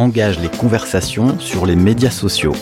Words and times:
engage 0.00 0.40
les 0.40 0.48
conversations 0.48 1.38
sur 1.38 1.66
les 1.66 1.76
médias 1.76 2.10
sociaux. 2.10 2.54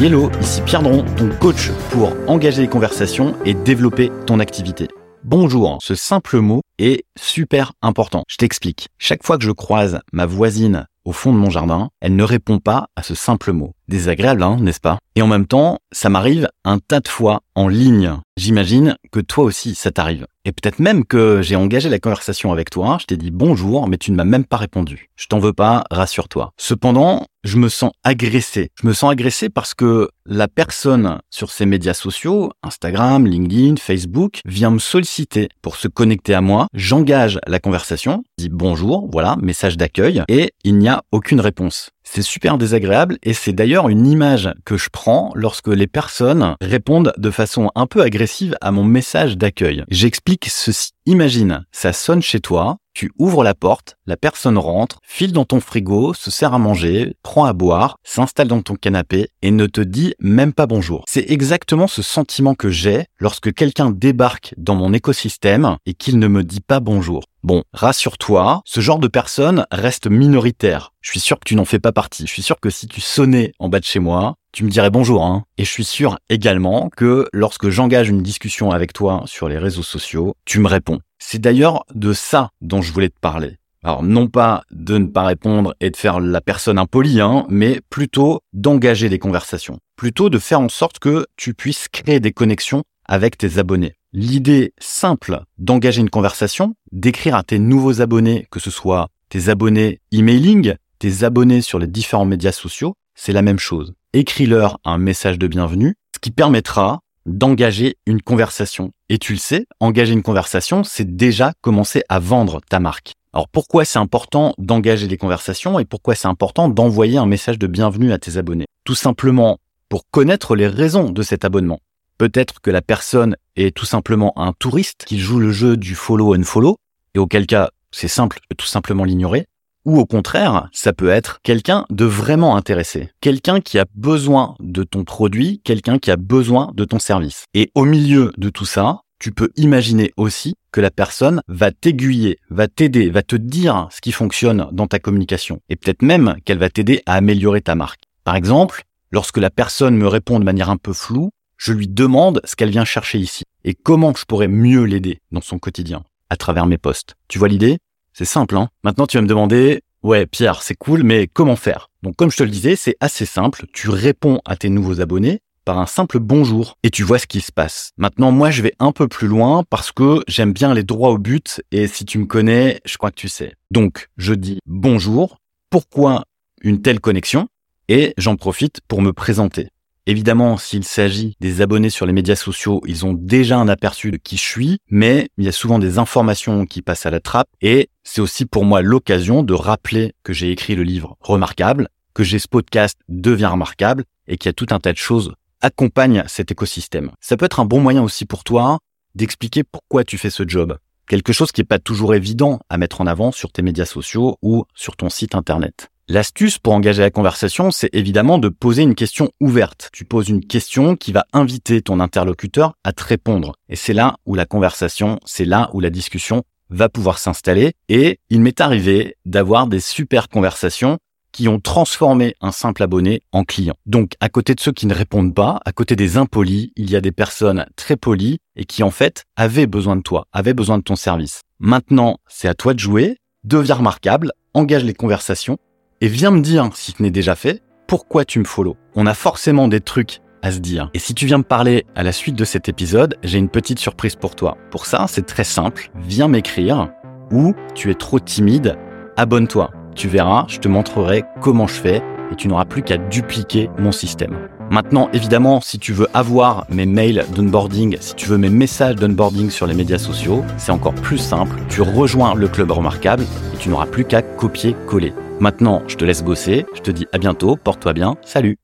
Hello, 0.00 0.30
ici 0.40 0.62
Pierre 0.62 0.82
Dron, 0.82 1.04
ton 1.16 1.28
coach 1.38 1.70
pour 1.90 2.12
engager 2.26 2.62
les 2.62 2.68
conversations 2.68 3.36
et 3.44 3.52
développer 3.52 4.10
ton 4.26 4.40
activité. 4.40 4.88
Bonjour, 5.24 5.78
ce 5.80 5.94
simple 5.94 6.40
mot 6.40 6.62
est 6.78 7.04
super 7.16 7.72
important. 7.82 8.24
Je 8.28 8.36
t'explique. 8.36 8.88
Chaque 8.98 9.24
fois 9.24 9.36
que 9.36 9.44
je 9.44 9.52
croise 9.52 10.00
ma 10.12 10.26
voisine 10.26 10.86
au 11.04 11.12
fond 11.12 11.32
de 11.32 11.38
mon 11.38 11.50
jardin, 11.50 11.90
elle 12.00 12.16
ne 12.16 12.24
répond 12.24 12.58
pas 12.58 12.86
à 12.96 13.02
ce 13.02 13.14
simple 13.14 13.52
mot. 13.52 13.74
Désagréable, 13.88 14.42
hein, 14.42 14.56
n'est-ce 14.60 14.80
pas? 14.80 14.98
Et 15.16 15.22
en 15.22 15.26
même 15.26 15.46
temps, 15.46 15.78
ça 15.92 16.08
m'arrive 16.08 16.48
un 16.64 16.78
tas 16.78 17.00
de 17.00 17.08
fois 17.08 17.42
en 17.54 17.68
ligne. 17.68 18.16
J'imagine 18.36 18.96
que 19.10 19.20
toi 19.20 19.44
aussi, 19.44 19.74
ça 19.74 19.90
t'arrive. 19.90 20.26
Et 20.44 20.50
peut-être 20.50 20.80
même 20.80 21.04
que 21.04 21.40
j'ai 21.40 21.54
engagé 21.54 21.88
la 21.88 22.00
conversation 22.00 22.50
avec 22.50 22.68
toi, 22.68 22.98
je 23.00 23.06
t'ai 23.06 23.16
dit 23.16 23.30
bonjour, 23.30 23.86
mais 23.86 23.96
tu 23.96 24.10
ne 24.10 24.16
m'as 24.16 24.24
même 24.24 24.44
pas 24.44 24.56
répondu. 24.56 25.08
Je 25.14 25.28
t'en 25.28 25.38
veux 25.38 25.52
pas, 25.52 25.84
rassure-toi. 25.92 26.52
Cependant, 26.56 27.26
je 27.44 27.58
me 27.58 27.68
sens 27.68 27.92
agressé. 28.02 28.70
Je 28.80 28.88
me 28.88 28.92
sens 28.92 29.12
agressé 29.12 29.50
parce 29.50 29.72
que 29.74 30.08
la 30.26 30.48
personne 30.48 31.20
sur 31.30 31.52
ces 31.52 31.64
médias 31.64 31.94
sociaux, 31.94 32.50
Instagram, 32.64 33.24
LinkedIn, 33.24 33.76
Facebook, 33.76 34.40
vient 34.44 34.70
me 34.70 34.80
solliciter 34.80 35.48
pour 35.62 35.76
se 35.76 35.86
connecter 35.86 36.34
à 36.34 36.40
moi. 36.40 36.66
J'engage 36.74 37.38
la 37.46 37.60
conversation, 37.60 38.24
dis 38.36 38.48
bonjour, 38.48 39.08
voilà, 39.12 39.36
message 39.40 39.76
d'accueil, 39.76 40.24
et 40.26 40.52
il 40.64 40.76
n'y 40.78 40.88
a 40.88 41.02
aucune 41.12 41.40
réponse. 41.40 41.90
C'est 42.04 42.22
super 42.22 42.58
désagréable 42.58 43.18
et 43.22 43.32
c'est 43.32 43.52
d'ailleurs 43.52 43.88
une 43.88 44.06
image 44.06 44.52
que 44.64 44.76
je 44.76 44.88
prends 44.90 45.32
lorsque 45.34 45.68
les 45.68 45.86
personnes 45.86 46.56
répondent 46.60 47.12
de 47.16 47.30
façon 47.30 47.70
un 47.74 47.86
peu 47.86 48.02
agressive 48.02 48.56
à 48.60 48.70
mon 48.72 48.84
message 48.84 49.38
d'accueil. 49.38 49.84
J'explique 49.88 50.48
ceci. 50.48 50.90
Imagine, 51.06 51.64
ça 51.72 51.92
sonne 51.92 52.22
chez 52.22 52.40
toi, 52.40 52.78
tu 52.94 53.10
ouvres 53.18 53.44
la 53.44 53.54
porte, 53.54 53.96
la 54.06 54.16
personne 54.16 54.58
rentre, 54.58 54.98
file 55.02 55.32
dans 55.32 55.44
ton 55.44 55.60
frigo, 55.60 56.14
se 56.14 56.30
sert 56.30 56.54
à 56.54 56.58
manger, 56.58 57.14
prend 57.22 57.44
à 57.44 57.52
boire, 57.52 57.96
s'installe 58.04 58.48
dans 58.48 58.62
ton 58.62 58.74
canapé 58.74 59.28
et 59.42 59.50
ne 59.50 59.66
te 59.66 59.80
dit 59.80 60.14
même 60.20 60.52
pas 60.52 60.66
bonjour. 60.66 61.04
C'est 61.08 61.30
exactement 61.30 61.86
ce 61.86 62.02
sentiment 62.02 62.54
que 62.54 62.70
j'ai 62.70 63.06
lorsque 63.18 63.52
quelqu'un 63.52 63.90
débarque 63.90 64.54
dans 64.56 64.74
mon 64.74 64.92
écosystème 64.92 65.76
et 65.86 65.94
qu'il 65.94 66.18
ne 66.18 66.28
me 66.28 66.44
dit 66.44 66.60
pas 66.60 66.80
bonjour. 66.80 67.24
Bon, 67.42 67.64
rassure-toi, 67.72 68.62
ce 68.64 68.80
genre 68.80 69.00
de 69.00 69.08
personne 69.08 69.66
reste 69.72 70.06
minoritaire. 70.06 70.92
Je 71.00 71.10
suis 71.10 71.20
sûr 71.20 71.40
que 71.40 71.44
tu 71.44 71.56
n'en 71.56 71.64
fais 71.64 71.80
pas 71.80 71.90
partie. 71.90 72.24
Je 72.26 72.32
suis 72.32 72.42
sûr 72.42 72.60
que 72.60 72.70
si 72.70 72.86
tu 72.86 73.00
sonnais 73.00 73.52
en 73.58 73.68
bas 73.68 73.80
de 73.80 73.84
chez 73.84 73.98
moi, 73.98 74.36
tu 74.52 74.64
me 74.64 74.70
dirais 74.70 74.90
bonjour. 74.90 75.24
Hein. 75.24 75.44
Et 75.58 75.64
je 75.64 75.70
suis 75.70 75.84
sûr 75.84 76.18
également 76.28 76.90
que 76.94 77.26
lorsque 77.32 77.70
j'engage 77.70 78.10
une 78.10 78.22
discussion 78.22 78.70
avec 78.70 78.92
toi 78.92 79.22
sur 79.26 79.48
les 79.48 79.58
réseaux 79.58 79.82
sociaux, 79.82 80.34
tu 80.44 80.60
me 80.60 80.68
réponds. 80.68 81.00
C'est 81.18 81.40
d'ailleurs 81.40 81.84
de 81.94 82.12
ça 82.12 82.50
dont 82.60 82.82
je 82.82 82.92
voulais 82.92 83.08
te 83.08 83.18
parler. 83.18 83.56
Alors 83.82 84.02
non 84.02 84.28
pas 84.28 84.62
de 84.70 84.98
ne 84.98 85.06
pas 85.06 85.24
répondre 85.24 85.74
et 85.80 85.90
de 85.90 85.96
faire 85.96 86.20
la 86.20 86.40
personne 86.40 86.78
impolie, 86.78 87.20
hein, 87.20 87.46
mais 87.48 87.80
plutôt 87.90 88.40
d'engager 88.52 89.08
des 89.08 89.18
conversations. 89.18 89.78
Plutôt 89.96 90.30
de 90.30 90.38
faire 90.38 90.60
en 90.60 90.68
sorte 90.68 90.98
que 90.98 91.26
tu 91.36 91.54
puisses 91.54 91.88
créer 91.88 92.20
des 92.20 92.32
connexions 92.32 92.84
avec 93.06 93.36
tes 93.36 93.58
abonnés. 93.58 93.94
L'idée 94.12 94.74
simple 94.78 95.40
d'engager 95.58 96.00
une 96.00 96.10
conversation, 96.10 96.74
d'écrire 96.92 97.34
à 97.34 97.42
tes 97.42 97.58
nouveaux 97.58 98.02
abonnés, 98.02 98.46
que 98.50 98.60
ce 98.60 98.70
soit 98.70 99.08
tes 99.30 99.48
abonnés 99.48 100.00
emailing, 100.12 100.74
tes 100.98 101.24
abonnés 101.24 101.62
sur 101.62 101.78
les 101.78 101.86
différents 101.88 102.26
médias 102.26 102.52
sociaux, 102.52 102.94
c'est 103.14 103.32
la 103.32 103.42
même 103.42 103.58
chose. 103.58 103.94
Écris-leur 104.12 104.78
un 104.84 104.98
message 104.98 105.38
de 105.38 105.46
bienvenue, 105.46 105.94
ce 106.14 106.20
qui 106.20 106.30
permettra 106.30 107.00
d'engager 107.26 107.96
une 108.06 108.20
conversation. 108.20 108.92
Et 109.08 109.18
tu 109.18 109.32
le 109.32 109.38
sais, 109.38 109.66
engager 109.80 110.12
une 110.12 110.22
conversation, 110.22 110.84
c'est 110.84 111.16
déjà 111.16 111.52
commencer 111.60 112.02
à 112.08 112.18
vendre 112.18 112.60
ta 112.68 112.80
marque. 112.80 113.12
Alors 113.32 113.48
pourquoi 113.48 113.84
c'est 113.84 113.98
important 113.98 114.54
d'engager 114.58 115.08
des 115.08 115.16
conversations 115.16 115.78
et 115.78 115.84
pourquoi 115.84 116.14
c'est 116.14 116.28
important 116.28 116.68
d'envoyer 116.68 117.18
un 117.18 117.26
message 117.26 117.58
de 117.58 117.66
bienvenue 117.66 118.12
à 118.12 118.18
tes 118.18 118.36
abonnés? 118.36 118.66
Tout 118.84 118.94
simplement 118.94 119.58
pour 119.88 120.04
connaître 120.10 120.56
les 120.56 120.66
raisons 120.66 121.10
de 121.10 121.22
cet 121.22 121.44
abonnement. 121.44 121.80
Peut-être 122.18 122.60
que 122.60 122.70
la 122.70 122.82
personne 122.82 123.36
est 123.56 123.74
tout 123.74 123.86
simplement 123.86 124.32
un 124.38 124.52
touriste 124.52 125.04
qui 125.06 125.18
joue 125.18 125.38
le 125.38 125.52
jeu 125.52 125.76
du 125.76 125.94
follow 125.94 126.36
and 126.36 126.44
follow, 126.44 126.76
et 127.14 127.18
auquel 127.18 127.46
cas 127.46 127.70
c'est 127.90 128.08
simple, 128.08 128.38
de 128.50 128.56
tout 128.56 128.66
simplement 128.66 129.04
l'ignorer. 129.04 129.46
Ou 129.84 129.98
au 129.98 130.06
contraire, 130.06 130.68
ça 130.72 130.92
peut 130.92 131.08
être 131.08 131.40
quelqu'un 131.42 131.86
de 131.90 132.04
vraiment 132.04 132.56
intéressé, 132.56 133.10
quelqu'un 133.20 133.60
qui 133.60 133.80
a 133.80 133.84
besoin 133.96 134.54
de 134.60 134.84
ton 134.84 135.02
produit, 135.02 135.60
quelqu'un 135.64 135.98
qui 135.98 136.12
a 136.12 136.16
besoin 136.16 136.70
de 136.74 136.84
ton 136.84 137.00
service. 137.00 137.46
Et 137.52 137.72
au 137.74 137.84
milieu 137.84 138.30
de 138.38 138.48
tout 138.48 138.64
ça, 138.64 139.00
tu 139.18 139.32
peux 139.32 139.50
imaginer 139.56 140.12
aussi 140.16 140.54
que 140.70 140.80
la 140.80 140.92
personne 140.92 141.42
va 141.48 141.72
t'aiguiller, 141.72 142.38
va 142.48 142.68
t'aider, 142.68 143.10
va 143.10 143.22
te 143.22 143.34
dire 143.34 143.88
ce 143.90 144.00
qui 144.00 144.12
fonctionne 144.12 144.68
dans 144.70 144.86
ta 144.86 145.00
communication. 145.00 145.60
Et 145.68 145.74
peut-être 145.74 146.02
même 146.02 146.36
qu'elle 146.44 146.58
va 146.58 146.70
t'aider 146.70 147.02
à 147.06 147.14
améliorer 147.14 147.60
ta 147.60 147.74
marque. 147.74 148.04
Par 148.22 148.36
exemple, 148.36 148.84
lorsque 149.10 149.38
la 149.38 149.50
personne 149.50 149.96
me 149.96 150.06
répond 150.06 150.38
de 150.38 150.44
manière 150.44 150.70
un 150.70 150.76
peu 150.76 150.92
floue, 150.92 151.30
je 151.56 151.72
lui 151.72 151.88
demande 151.88 152.40
ce 152.44 152.54
qu'elle 152.54 152.70
vient 152.70 152.84
chercher 152.84 153.18
ici 153.18 153.42
et 153.64 153.74
comment 153.74 154.14
je 154.16 154.24
pourrais 154.24 154.48
mieux 154.48 154.84
l'aider 154.84 155.20
dans 155.32 155.40
son 155.40 155.58
quotidien 155.58 156.04
à 156.30 156.36
travers 156.36 156.66
mes 156.66 156.78
posts. 156.78 157.14
Tu 157.28 157.38
vois 157.38 157.48
l'idée? 157.48 157.78
C'est 158.12 158.24
simple, 158.26 158.56
hein 158.56 158.68
Maintenant, 158.84 159.06
tu 159.06 159.16
vas 159.16 159.22
me 159.22 159.28
demander, 159.28 159.82
ouais, 160.02 160.26
Pierre, 160.26 160.62
c'est 160.62 160.74
cool, 160.74 161.02
mais 161.02 161.26
comment 161.26 161.56
faire? 161.56 161.88
Donc, 162.02 162.16
comme 162.16 162.30
je 162.30 162.36
te 162.36 162.42
le 162.42 162.50
disais, 162.50 162.76
c'est 162.76 162.96
assez 163.00 163.24
simple. 163.24 163.66
Tu 163.72 163.88
réponds 163.88 164.40
à 164.44 164.56
tes 164.56 164.68
nouveaux 164.68 165.00
abonnés 165.00 165.40
par 165.64 165.78
un 165.78 165.86
simple 165.86 166.18
bonjour 166.18 166.76
et 166.82 166.90
tu 166.90 167.04
vois 167.04 167.18
ce 167.18 167.26
qui 167.26 167.40
se 167.40 167.52
passe. 167.52 167.92
Maintenant, 167.96 168.32
moi, 168.32 168.50
je 168.50 168.62
vais 168.62 168.74
un 168.78 168.92
peu 168.92 169.08
plus 169.08 169.28
loin 169.28 169.64
parce 169.70 169.92
que 169.92 170.22
j'aime 170.28 170.52
bien 170.52 170.74
les 170.74 170.82
droits 170.82 171.10
au 171.10 171.18
but 171.18 171.62
et 171.70 171.86
si 171.86 172.04
tu 172.04 172.18
me 172.18 172.26
connais, 172.26 172.80
je 172.84 172.98
crois 172.98 173.10
que 173.10 173.16
tu 173.16 173.28
sais. 173.28 173.54
Donc, 173.70 174.08
je 174.16 174.34
dis 174.34 174.58
bonjour. 174.66 175.38
Pourquoi 175.70 176.24
une 176.62 176.82
telle 176.82 177.00
connexion? 177.00 177.48
Et 177.88 178.12
j'en 178.18 178.36
profite 178.36 178.80
pour 178.88 179.00
me 179.02 179.12
présenter. 179.12 179.68
Évidemment, 180.06 180.56
s'il 180.56 180.82
s'agit 180.82 181.36
des 181.40 181.60
abonnés 181.60 181.90
sur 181.90 182.06
les 182.06 182.12
médias 182.12 182.34
sociaux, 182.34 182.80
ils 182.86 183.06
ont 183.06 183.12
déjà 183.12 183.58
un 183.58 183.68
aperçu 183.68 184.10
de 184.10 184.16
qui 184.16 184.36
je 184.36 184.42
suis, 184.42 184.78
mais 184.90 185.28
il 185.38 185.44
y 185.44 185.48
a 185.48 185.52
souvent 185.52 185.78
des 185.78 185.98
informations 185.98 186.66
qui 186.66 186.82
passent 186.82 187.06
à 187.06 187.10
la 187.10 187.20
trappe 187.20 187.48
et 187.60 187.88
c'est 188.02 188.20
aussi 188.20 188.44
pour 188.44 188.64
moi 188.64 188.82
l'occasion 188.82 189.44
de 189.44 189.54
rappeler 189.54 190.14
que 190.24 190.32
j'ai 190.32 190.50
écrit 190.50 190.74
le 190.74 190.82
livre 190.82 191.16
Remarquable, 191.20 191.88
que 192.14 192.24
j'ai 192.24 192.40
ce 192.40 192.48
podcast 192.48 192.98
Devient 193.08 193.46
remarquable 193.46 194.04
et 194.26 194.38
qu'il 194.38 194.48
y 194.48 194.50
a 194.50 194.54
tout 194.54 194.66
un 194.70 194.80
tas 194.80 194.92
de 194.92 194.98
choses 194.98 195.34
accompagnent 195.60 196.24
cet 196.26 196.50
écosystème. 196.50 197.12
Ça 197.20 197.36
peut 197.36 197.46
être 197.46 197.60
un 197.60 197.64
bon 197.64 197.80
moyen 197.80 198.02
aussi 198.02 198.26
pour 198.26 198.42
toi 198.42 198.78
d'expliquer 199.14 199.62
pourquoi 199.62 200.02
tu 200.02 200.18
fais 200.18 200.30
ce 200.30 200.42
job. 200.46 200.76
Quelque 201.06 201.32
chose 201.32 201.52
qui 201.52 201.60
n'est 201.60 201.66
pas 201.66 201.78
toujours 201.78 202.14
évident 202.14 202.58
à 202.68 202.76
mettre 202.76 203.00
en 203.00 203.06
avant 203.06 203.30
sur 203.30 203.52
tes 203.52 203.62
médias 203.62 203.84
sociaux 203.84 204.38
ou 204.42 204.64
sur 204.74 204.96
ton 204.96 205.10
site 205.10 205.36
internet. 205.36 205.91
L'astuce 206.12 206.58
pour 206.58 206.74
engager 206.74 207.00
la 207.00 207.10
conversation, 207.10 207.70
c'est 207.70 207.88
évidemment 207.94 208.36
de 208.36 208.50
poser 208.50 208.82
une 208.82 208.94
question 208.94 209.30
ouverte. 209.40 209.88
Tu 209.94 210.04
poses 210.04 210.28
une 210.28 210.44
question 210.44 210.94
qui 210.94 211.10
va 211.10 211.24
inviter 211.32 211.80
ton 211.80 212.00
interlocuteur 212.00 212.74
à 212.84 212.92
te 212.92 213.02
répondre. 213.02 213.54
Et 213.70 213.76
c'est 213.76 213.94
là 213.94 214.16
où 214.26 214.34
la 214.34 214.44
conversation, 214.44 215.18
c'est 215.24 215.46
là 215.46 215.70
où 215.72 215.80
la 215.80 215.88
discussion 215.88 216.42
va 216.68 216.90
pouvoir 216.90 217.16
s'installer. 217.16 217.72
Et 217.88 218.20
il 218.28 218.42
m'est 218.42 218.60
arrivé 218.60 219.16
d'avoir 219.24 219.66
des 219.68 219.80
super 219.80 220.28
conversations 220.28 220.98
qui 221.32 221.48
ont 221.48 221.60
transformé 221.60 222.34
un 222.42 222.52
simple 222.52 222.82
abonné 222.82 223.22
en 223.32 223.44
client. 223.44 223.76
Donc, 223.86 224.12
à 224.20 224.28
côté 224.28 224.54
de 224.54 224.60
ceux 224.60 224.72
qui 224.72 224.86
ne 224.86 224.94
répondent 224.94 225.34
pas, 225.34 225.60
à 225.64 225.72
côté 225.72 225.96
des 225.96 226.18
impolis, 226.18 226.72
il 226.76 226.90
y 226.90 226.96
a 226.96 227.00
des 227.00 227.12
personnes 227.12 227.64
très 227.74 227.96
polies 227.96 228.38
et 228.54 228.66
qui, 228.66 228.82
en 228.82 228.90
fait, 228.90 229.24
avaient 229.34 229.66
besoin 229.66 229.96
de 229.96 230.02
toi, 230.02 230.26
avaient 230.30 230.52
besoin 230.52 230.76
de 230.76 230.82
ton 230.82 230.94
service. 230.94 231.40
Maintenant, 231.58 232.18
c'est 232.28 232.48
à 232.48 232.54
toi 232.54 232.74
de 232.74 232.80
jouer, 232.80 233.16
deviens 233.44 233.76
remarquable, 233.76 234.32
engage 234.52 234.84
les 234.84 234.92
conversations 234.92 235.56
et 236.02 236.08
viens 236.08 236.32
me 236.32 236.40
dire, 236.40 236.68
si 236.74 236.90
ce 236.90 237.00
n'est 237.00 237.12
déjà 237.12 237.36
fait, 237.36 237.62
pourquoi 237.86 238.24
tu 238.24 238.40
me 238.40 238.44
follow? 238.44 238.76
On 238.96 239.06
a 239.06 239.14
forcément 239.14 239.68
des 239.68 239.78
trucs 239.78 240.18
à 240.42 240.50
se 240.50 240.58
dire. 240.58 240.90
Et 240.94 240.98
si 240.98 241.14
tu 241.14 241.26
viens 241.26 241.38
me 241.38 241.44
parler 241.44 241.86
à 241.94 242.02
la 242.02 242.10
suite 242.10 242.34
de 242.34 242.44
cet 242.44 242.68
épisode, 242.68 243.14
j'ai 243.22 243.38
une 243.38 243.48
petite 243.48 243.78
surprise 243.78 244.16
pour 244.16 244.34
toi. 244.34 244.58
Pour 244.72 244.86
ça, 244.86 245.06
c'est 245.08 245.24
très 245.24 245.44
simple. 245.44 245.92
Viens 245.94 246.26
m'écrire 246.26 246.90
ou 247.30 247.54
tu 247.76 247.88
es 247.92 247.94
trop 247.94 248.18
timide, 248.18 248.76
abonne-toi. 249.16 249.70
Tu 249.94 250.08
verras, 250.08 250.44
je 250.48 250.58
te 250.58 250.66
montrerai 250.66 251.22
comment 251.40 251.68
je 251.68 251.74
fais 251.74 252.02
et 252.32 252.34
tu 252.36 252.48
n'auras 252.48 252.64
plus 252.64 252.82
qu'à 252.82 252.96
dupliquer 252.96 253.70
mon 253.78 253.92
système. 253.92 254.48
Maintenant, 254.70 255.08
évidemment, 255.12 255.60
si 255.60 255.78
tu 255.78 255.92
veux 255.92 256.08
avoir 256.14 256.66
mes 256.68 256.86
mails 256.86 257.24
d'onboarding, 257.32 257.96
si 258.00 258.16
tu 258.16 258.28
veux 258.28 258.38
mes 258.38 258.50
messages 258.50 258.96
d'onboarding 258.96 259.50
sur 259.50 259.68
les 259.68 259.74
médias 259.74 259.98
sociaux, 259.98 260.44
c'est 260.56 260.72
encore 260.72 260.94
plus 260.94 261.18
simple. 261.18 261.60
Tu 261.68 261.80
rejoins 261.80 262.34
le 262.34 262.48
club 262.48 262.72
remarquable 262.72 263.24
et 263.54 263.56
tu 263.56 263.68
n'auras 263.68 263.86
plus 263.86 264.04
qu'à 264.04 264.22
copier-coller. 264.22 265.12
Maintenant, 265.42 265.82
je 265.88 265.96
te 265.96 266.04
laisse 266.04 266.22
bosser. 266.22 266.66
Je 266.72 266.82
te 266.82 266.92
dis 266.92 267.08
à 267.10 267.18
bientôt. 267.18 267.56
Porte-toi 267.56 267.94
bien. 267.94 268.16
Salut. 268.22 268.58